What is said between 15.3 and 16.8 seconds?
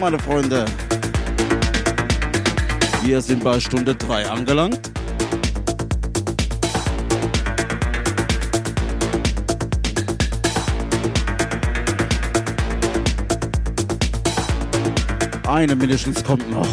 Eine mindestens kommt noch.